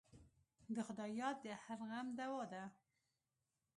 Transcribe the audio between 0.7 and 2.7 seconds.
د خدای یاد د هر غم دوا ده.